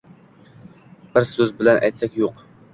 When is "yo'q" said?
2.25-2.45